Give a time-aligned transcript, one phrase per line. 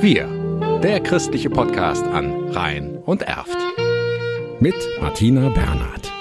[0.00, 0.28] Wir,
[0.80, 3.58] der christliche Podcast an Rhein und Erft.
[4.60, 6.12] Mit Martina Bernhard.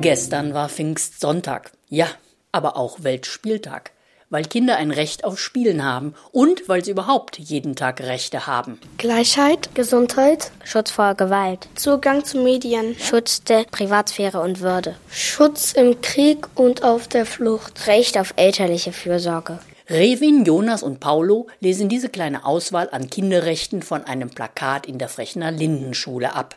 [0.00, 1.70] Gestern war Pfingstsonntag.
[1.90, 2.06] Ja,
[2.50, 3.90] aber auch Weltspieltag.
[4.30, 8.80] Weil Kinder ein Recht auf Spielen haben und weil sie überhaupt jeden Tag Rechte haben.
[8.96, 16.00] Gleichheit, Gesundheit, Schutz vor Gewalt, Zugang zu Medien, Schutz der Privatsphäre und Würde, Schutz im
[16.00, 19.58] Krieg und auf der Flucht, Recht auf elterliche Fürsorge.
[19.90, 25.08] Revin, Jonas und Paulo lesen diese kleine Auswahl an Kinderrechten von einem Plakat in der
[25.08, 26.56] Frechner Lindenschule ab.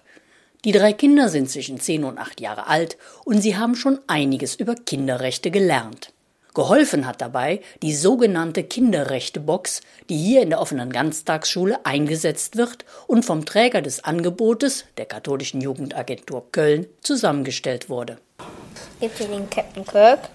[0.66, 4.54] Die drei Kinder sind zwischen zehn und acht Jahre alt und sie haben schon einiges
[4.54, 6.14] über Kinderrechte gelernt.
[6.54, 13.26] Geholfen hat dabei die sogenannte Kinderrechtebox, die hier in der offenen Ganztagsschule eingesetzt wird und
[13.26, 18.20] vom Träger des Angebotes, der katholischen Jugendagentur Köln, zusammengestellt wurde.
[18.38, 20.30] Es gibt hier den Captain Kirk,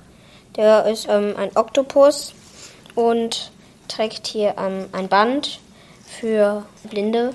[0.57, 2.35] der ist ähm, ein Oktopus
[2.99, 3.53] und
[3.87, 5.61] trägt hier ähm, ein Band
[6.05, 7.33] für Blinde,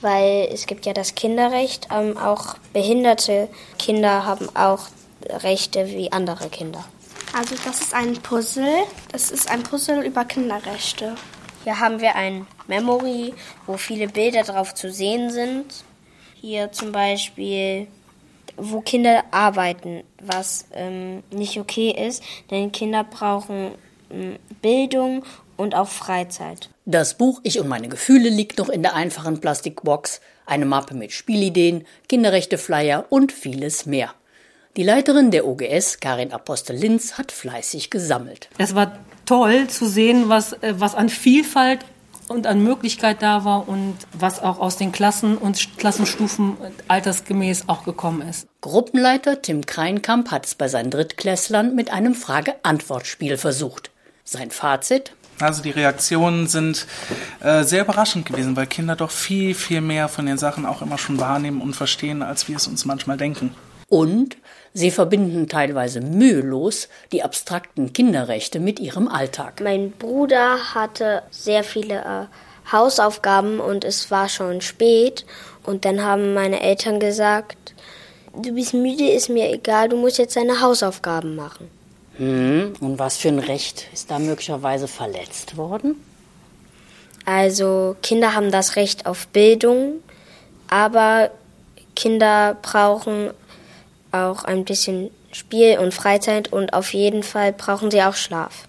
[0.00, 1.88] weil es gibt ja das Kinderrecht.
[1.92, 4.86] Ähm, auch behinderte Kinder haben auch
[5.28, 6.82] Rechte wie andere Kinder.
[7.34, 8.84] Also das ist ein Puzzle.
[9.12, 11.14] Das ist ein Puzzle über Kinderrechte.
[11.62, 13.34] Hier haben wir ein Memory,
[13.66, 15.84] wo viele Bilder drauf zu sehen sind.
[16.40, 17.86] Hier zum Beispiel,
[18.56, 23.72] wo Kinder arbeiten, was ähm, nicht okay ist, denn Kinder brauchen
[24.60, 25.24] Bildung
[25.56, 26.70] und auch Freizeit.
[26.84, 31.12] Das Buch Ich und meine Gefühle liegt noch in der einfachen Plastikbox, eine Mappe mit
[31.12, 34.14] Spielideen, Kinderrechte-Flyer und vieles mehr.
[34.76, 38.48] Die Leiterin der OGS, Karin Apostel-Linz, hat fleißig gesammelt.
[38.58, 41.80] Es war toll zu sehen, was, äh, was an Vielfalt
[42.28, 46.56] und an Möglichkeit da war und was auch aus den Klassen und Klassenstufen
[46.88, 48.48] altersgemäß auch gekommen ist.
[48.62, 53.91] Gruppenleiter Tim Kreinkamp hat es bei seinen Drittklässlern mit einem Frage-Antwort-Spiel versucht.
[54.24, 55.12] Sein Fazit?
[55.40, 56.86] Also die Reaktionen sind
[57.40, 60.98] äh, sehr überraschend gewesen, weil Kinder doch viel, viel mehr von den Sachen auch immer
[60.98, 63.54] schon wahrnehmen und verstehen, als wir es uns manchmal denken.
[63.88, 64.36] Und
[64.72, 69.60] sie verbinden teilweise mühelos die abstrakten Kinderrechte mit ihrem Alltag.
[69.62, 75.26] Mein Bruder hatte sehr viele äh, Hausaufgaben und es war schon spät.
[75.64, 77.74] Und dann haben meine Eltern gesagt,
[78.34, 81.68] du bist müde, ist mir egal, du musst jetzt deine Hausaufgaben machen.
[82.18, 85.96] Hm, und was für ein Recht ist da möglicherweise verletzt worden?
[87.24, 90.00] Also Kinder haben das Recht auf Bildung,
[90.68, 91.30] aber
[91.94, 93.30] Kinder brauchen
[94.10, 98.68] auch ein bisschen Spiel und Freizeit und auf jeden Fall brauchen sie auch Schlaf.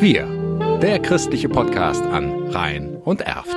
[0.00, 0.26] Wir,
[0.82, 3.56] der christliche Podcast an Rhein und Erft.